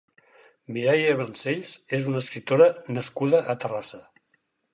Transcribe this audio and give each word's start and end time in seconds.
Mireia 0.77 1.11
Vancells 1.19 1.75
és 1.99 2.07
una 2.13 2.23
escriptora 2.25 2.71
nascuda 2.97 3.45
a 3.55 3.59
Terrassa. 3.67 4.03